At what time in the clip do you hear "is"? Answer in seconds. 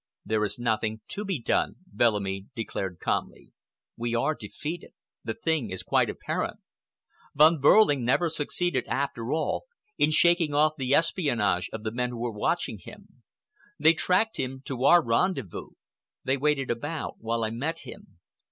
0.43-0.57, 5.69-5.83